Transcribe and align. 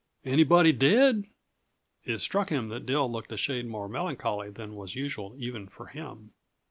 Anybody 0.25 0.71
dead?" 0.71 1.25
It 2.05 2.21
struck 2.21 2.49
him 2.49 2.69
that 2.69 2.87
Dill 2.87 3.07
looked 3.11 3.31
a 3.31 3.37
shade 3.37 3.67
more 3.67 3.87
melancholy 3.87 4.49
than 4.49 4.73
was 4.73 4.95
usual, 4.95 5.35
even 5.37 5.67
for 5.67 5.85
him. 5.89 6.31